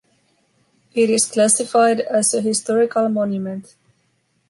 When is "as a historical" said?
1.99-3.07